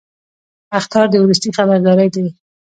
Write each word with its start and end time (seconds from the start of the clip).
اخطار 0.79 1.05
د 1.09 1.15
وروستي 1.23 1.49
خبرداری 1.57 2.07
دی 2.15 2.25